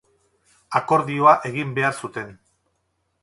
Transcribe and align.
Akordioa 0.79 1.35
egin 1.51 1.75
behar 1.77 1.99
zuten. 2.07 2.35